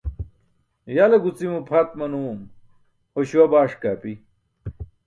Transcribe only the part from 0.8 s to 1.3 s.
Ya le